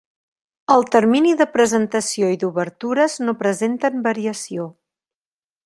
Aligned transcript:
El 0.75 0.85
termini 0.95 1.33
de 1.41 1.47
presentació 1.57 2.31
i 2.37 2.39
d'obertures 2.45 3.19
no 3.27 3.37
presenten 3.45 4.03
variació. 4.09 4.69